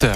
[0.00, 0.08] Je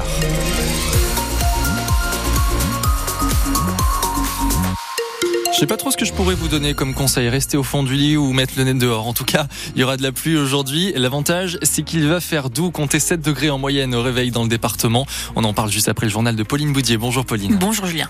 [5.58, 7.29] sais pas trop ce que je pourrais vous donner comme conseil.
[7.29, 9.08] Rester au fond du lit ou mettre le nez dehors.
[9.08, 10.92] En tout cas, il y aura de la pluie aujourd'hui.
[10.95, 14.48] L'avantage, c'est qu'il va faire doux, compter 7 degrés en moyenne au réveil dans le
[14.48, 15.04] département.
[15.34, 16.96] On en parle juste après le journal de Pauline Boudier.
[16.96, 17.57] Bonjour Pauline.
[17.57, 18.09] Bonjour Julien.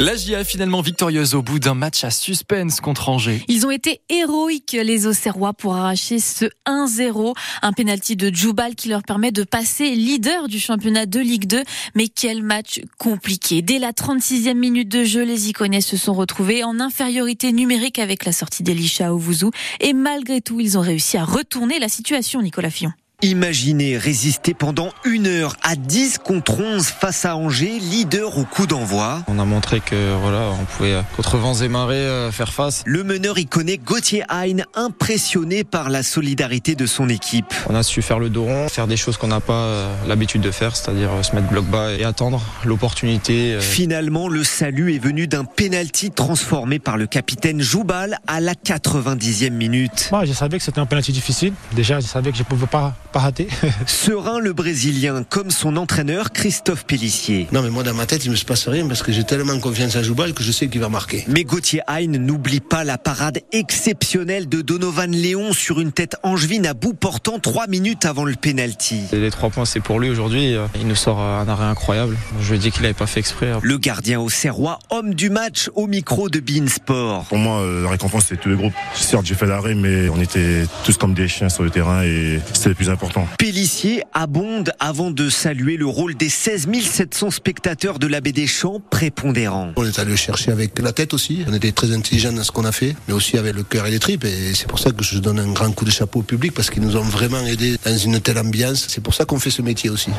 [0.00, 3.44] La GIA finalement victorieuse au bout d'un match à suspense contre Angers.
[3.48, 8.90] Ils ont été héroïques les Auxerrois pour arracher ce 1-0, un penalty de Djoubal qui
[8.90, 11.64] leur permet de passer leader du championnat de Ligue 2.
[11.96, 13.60] Mais quel match compliqué.
[13.60, 18.24] Dès la 36e minute de jeu, les Iconais se sont retrouvés en infériorité numérique avec
[18.24, 22.70] la sortie d'Elisha Ovouzou et malgré tout, ils ont réussi à retourner la situation Nicolas
[22.70, 22.92] Fillon.
[23.24, 28.68] Imaginez résister pendant une heure à 10 contre 11 face à Angers, leader au coup
[28.68, 29.24] d'envoi.
[29.26, 32.84] On a montré que voilà, on pouvait contre vents et marées euh, faire face.
[32.86, 37.52] Le meneur y connaît Gauthier Hein, impressionné par la solidarité de son équipe.
[37.68, 40.40] On a su faire le dos rond, faire des choses qu'on n'a pas euh, l'habitude
[40.40, 43.58] de faire, c'est-à-dire euh, se mettre bloc bas et attendre l'opportunité.
[43.58, 49.50] Finalement, le salut est venu d'un penalty transformé par le capitaine Joubal à la 90e
[49.50, 50.08] minute.
[50.12, 51.52] Moi, je savais que c'était un penalty difficile.
[51.72, 53.48] Déjà, je savais que je ne pouvais pas pas raté.
[53.86, 57.48] Serein le Brésilien, comme son entraîneur Christophe Pellissier.
[57.52, 59.58] Non mais moi dans ma tête il me se passe rien parce que j'ai tellement
[59.58, 61.24] confiance à Joubal que je sais qu'il va marquer.
[61.28, 66.66] Mais Gauthier Hein n'oublie pas la parade exceptionnelle de Donovan Léon sur une tête angevine
[66.66, 69.00] à bout portant trois minutes avant le penalty.
[69.12, 70.56] Les trois points c'est pour lui aujourd'hui.
[70.78, 72.16] Il nous sort un arrêt incroyable.
[72.40, 73.52] Je lui ai dit qu'il n'avait pas fait exprès.
[73.62, 77.24] Le gardien au Serrois, homme du match au micro de Bein Sport.
[77.24, 78.74] Pour moi euh, la récompense c'est tout le groupe.
[78.94, 82.40] Certes j'ai fait l'arrêt mais on était tous comme des chiens sur le terrain et
[82.52, 83.28] c'était le plus important important.
[83.38, 88.48] Pélissier abonde avant de saluer le rôle des 16 700 spectateurs de la baie des
[88.48, 89.72] Champs prépondérants.
[89.76, 91.44] On est allé chercher avec la tête aussi.
[91.46, 93.90] On était très intelligents dans ce qu'on a fait, mais aussi avec le cœur et
[93.90, 94.24] les tripes.
[94.24, 96.70] Et c'est pour ça que je donne un grand coup de chapeau au public parce
[96.70, 98.86] qu'ils nous ont vraiment aidés dans une telle ambiance.
[98.88, 100.10] C'est pour ça qu'on fait ce métier aussi.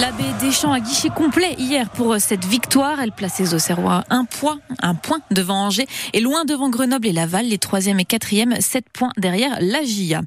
[0.00, 0.10] La
[0.44, 3.00] baie des Champs à guichet complet hier pour cette victoire.
[3.00, 7.12] Elle place les Auxerrois un point, un point devant Angers et loin devant Grenoble et
[7.12, 10.22] Laval, les troisième et quatrième, sept points derrière la GIA.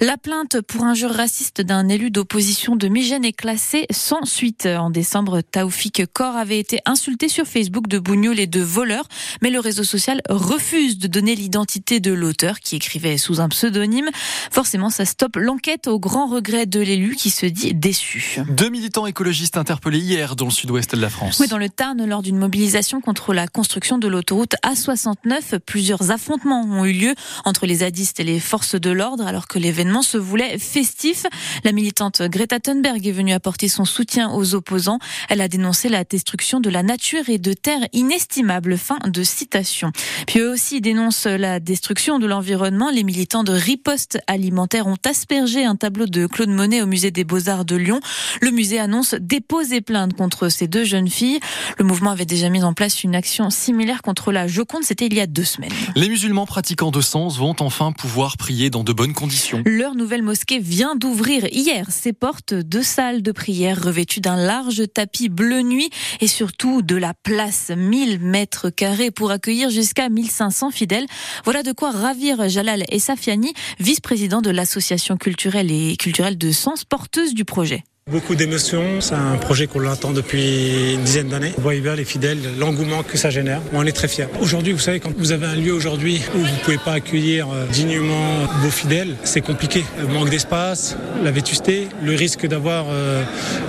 [0.00, 4.66] La plainte pour injure raciste d'un élu d'opposition de Migène est classée sans suite.
[4.66, 9.04] En décembre, Taoufik Kor avait été insulté sur Facebook de bougnoul et de voleur,
[9.42, 14.08] mais le réseau social refuse de donner l'identité de l'auteur qui écrivait sous un pseudonyme.
[14.50, 18.38] Forcément, ça stoppe l'enquête au grand regret de l'élu qui se dit déçu.
[18.48, 21.38] Deux militants écologistes interpellés hier dans le sud-ouest de la France.
[21.40, 26.62] Oui, dans le Tarn, lors d'une mobilisation contre la construction de l'autoroute A69, plusieurs affrontements
[26.62, 27.14] ont eu lieu
[27.44, 31.26] entre les zadistes et les forces de l'ordre alors que l'événement se voulait festif.
[31.64, 34.98] La militante Greta Thunberg est venue apporter son soutien aux opposants.
[35.28, 38.78] Elle a dénoncé la destruction de la nature et de terres inestimables.
[38.78, 39.92] Fin de citation.
[40.26, 42.90] Puis eux aussi dénoncent la destruction de l'environnement.
[42.90, 47.24] Les militants de riposte alimentaire ont aspergé un tableau de Claude Monet au musée des
[47.24, 48.00] Beaux-Arts de Lyon.
[48.40, 49.14] Le musée annonce
[49.48, 51.40] déposer plainte contre ces deux jeunes filles.
[51.78, 54.84] Le mouvement avait déjà mis en place une action similaire contre la Joconde.
[54.84, 55.72] C'était il y a deux semaines.
[55.96, 59.62] Les musulmans pratiquants de sens vont enfin pouvoir prier dans de bonnes conditions.
[59.64, 64.82] Leur nouvelle mosquée vient d'ouvrir hier ses portes, deux salles de prière revêtues d'un large
[64.92, 65.88] tapis bleu nuit
[66.20, 71.06] et surtout de la place 1000 mètres carrés pour accueillir jusqu'à 1500 fidèles.
[71.44, 76.84] Voilà de quoi ravir Jalal et Safiani, vice-président de l'association culturelle et culturelle de Sens,
[76.84, 77.82] porteuse du projet.
[78.10, 81.52] Beaucoup d'émotions, c'est un projet qu'on attend depuis une dizaine d'années.
[81.56, 83.60] Vous voyez bien les fidèles, l'engouement que ça génère.
[83.74, 84.28] On est très fiers.
[84.40, 87.48] Aujourd'hui, vous savez, quand vous avez un lieu aujourd'hui où vous ne pouvez pas accueillir
[87.52, 89.84] euh, dignement vos fidèles, c'est compliqué.
[90.00, 93.22] Le manque d'espace, la vétusté, le risque d'avoir euh,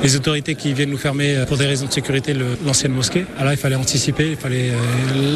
[0.03, 2.33] les autorités qui viennent nous fermer euh, pour des raisons de sécurité
[2.65, 3.25] l'ancienne mosquée.
[3.39, 4.71] Alors il fallait anticiper, il fallait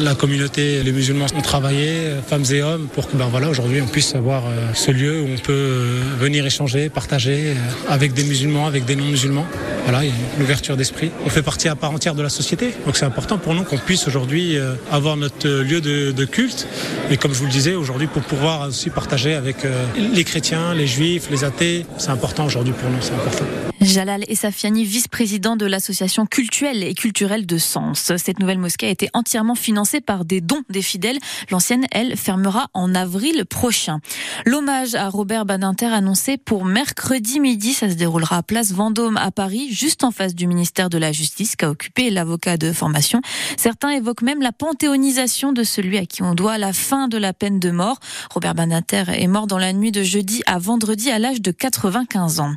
[0.02, 3.86] la communauté, les musulmans ont travaillé, femmes et hommes, pour que ben voilà aujourd'hui on
[3.86, 7.54] puisse avoir ce lieu où on peut venir échanger, partager
[7.88, 9.46] avec des musulmans, avec des non-musulmans.
[9.84, 11.10] Voilà, il y a une ouverture d'esprit.
[11.26, 12.72] On fait partie à part entière de la société.
[12.86, 16.66] Donc c'est important pour nous qu'on puisse aujourd'hui euh, avoir notre lieu de, culte.
[17.10, 20.72] Et comme je vous le disais, aujourd'hui, pour pouvoir aussi partager avec euh, les chrétiens,
[20.74, 23.44] les juifs, les athées, c'est important aujourd'hui pour nous, c'est important.
[23.80, 28.12] Jalal Safiani, vice-président de l'association culturelle et culturelle de Sens.
[28.16, 31.18] Cette nouvelle mosquée a été entièrement financée par des dons des fidèles.
[31.50, 34.00] L'ancienne, elle, fermera en avril prochain.
[34.46, 39.16] L'hommage à Robert Badinter annoncé pour mercredi midi, ça se déroulera à Place Vendôme Vendôme
[39.16, 43.22] à Paris, juste en face du ministère de la Justice qu'a occupé l'avocat de formation.
[43.56, 47.32] Certains évoquent même la panthéonisation de celui à qui on doit la fin de la
[47.32, 47.98] peine de mort.
[48.28, 52.40] Robert Banater est mort dans la nuit de jeudi à vendredi à l'âge de 95
[52.40, 52.52] ans.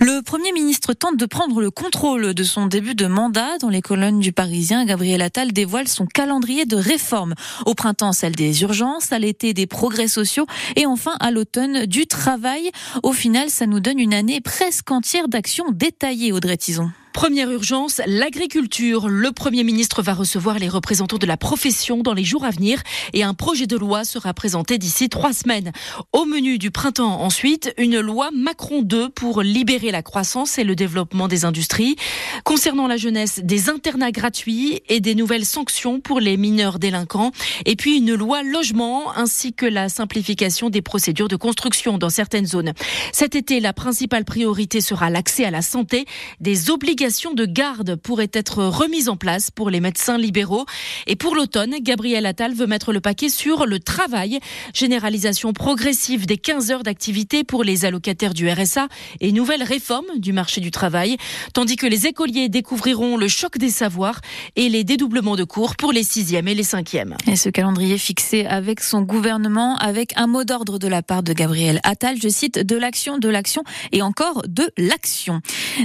[0.00, 3.58] Le Premier ministre tente de prendre le contrôle de son début de mandat.
[3.58, 7.34] Dans les colonnes du Parisien, Gabriel Attal dévoile son calendrier de réformes.
[7.66, 10.46] Au printemps, celle des urgences, à l'été, des progrès sociaux
[10.76, 12.70] et enfin à l'automne, du travail.
[13.02, 16.90] Au final, ça nous donne une année presque entière d'actions détaillées, Audrey Tison.
[17.12, 19.08] Première urgence, l'agriculture.
[19.08, 22.82] Le Premier ministre va recevoir les représentants de la profession dans les jours à venir
[23.12, 25.72] et un projet de loi sera présenté d'ici trois semaines.
[26.12, 30.74] Au menu du printemps ensuite, une loi Macron 2 pour libérer la croissance et le
[30.74, 31.96] développement des industries.
[32.44, 37.30] Concernant la jeunesse, des internats gratuits et des nouvelles sanctions pour les mineurs délinquants.
[37.66, 42.46] Et puis une loi logement ainsi que la simplification des procédures de construction dans certaines
[42.46, 42.72] zones.
[43.12, 46.06] Cet été, la principale priorité sera l'accès à la santé,
[46.40, 50.66] des obligations de garde pourrait être remise en place pour les médecins libéraux.
[51.08, 54.38] Et pour l'automne, Gabriel Attal veut mettre le paquet sur le travail.
[54.72, 58.86] Généralisation progressive des 15 heures d'activité pour les allocataires du RSA
[59.20, 61.16] et nouvelle réforme du marché du travail.
[61.54, 64.20] Tandis que les écoliers découvriront le choc des savoirs
[64.54, 67.16] et les dédoublements de cours pour les 6e et les 5e.
[67.26, 71.32] Et ce calendrier fixé avec son gouvernement, avec un mot d'ordre de la part de
[71.32, 75.40] Gabriel Attal, je cite, de l'action, de l'action et encore de l'action.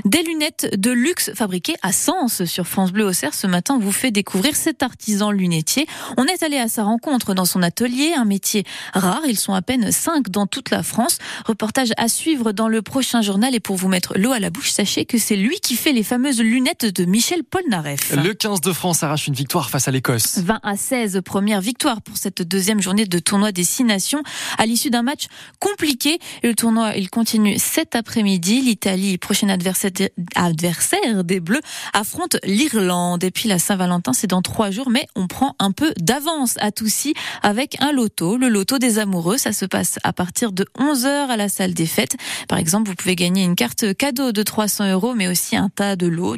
[0.05, 3.33] Des lunettes de luxe luxe fabriqué à Sens sur France Bleu Auxerre.
[3.33, 5.87] Ce matin, vous fait découvrir cet artisan lunetier.
[6.17, 9.21] On est allé à sa rencontre dans son atelier, un métier rare.
[9.25, 11.17] Ils sont à peine cinq dans toute la France.
[11.45, 13.55] Reportage à suivre dans le prochain journal.
[13.55, 16.03] Et pour vous mettre l'eau à la bouche, sachez que c'est lui qui fait les
[16.03, 18.13] fameuses lunettes de Michel Polnareff.
[18.13, 20.39] Le 15 de France arrache une victoire face à l'Écosse.
[20.39, 24.23] 20 à 16, première victoire pour cette deuxième journée de tournoi des six nations
[24.57, 25.27] à l'issue d'un match
[25.59, 26.19] compliqué.
[26.43, 28.59] le tournoi, il continue cet après-midi.
[28.59, 29.91] L'Italie, prochain adversaire,
[30.35, 31.61] adversaire des Bleus
[31.93, 33.23] affronte l'Irlande.
[33.23, 36.71] Et puis la Saint-Valentin, c'est dans trois jours, mais on prend un peu d'avance à
[36.71, 37.13] Toussy
[37.43, 39.37] avec un loto, le loto des amoureux.
[39.37, 42.17] Ça se passe à partir de 11h à la salle des fêtes.
[42.47, 45.95] Par exemple, vous pouvez gagner une carte cadeau de 300 euros, mais aussi un tas
[45.95, 46.35] de lots,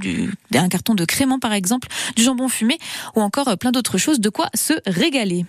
[0.53, 2.77] un carton de crément par exemple, du jambon fumé
[3.15, 5.45] ou encore plein d'autres choses de quoi se régaler.